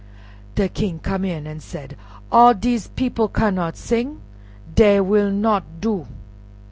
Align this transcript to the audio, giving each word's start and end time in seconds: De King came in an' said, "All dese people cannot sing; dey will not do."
De 0.55 0.67
King 0.67 0.97
came 0.97 1.23
in 1.25 1.45
an' 1.45 1.59
said, 1.59 1.95
"All 2.31 2.55
dese 2.55 2.87
people 2.87 3.27
cannot 3.27 3.77
sing; 3.77 4.19
dey 4.73 4.99
will 4.99 5.29
not 5.29 5.63
do." 5.79 6.07